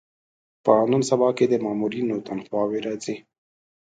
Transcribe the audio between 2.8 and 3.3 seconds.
راځي.